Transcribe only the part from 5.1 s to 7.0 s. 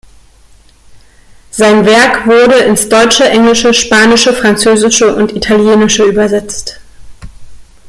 und Italienische übersetzt.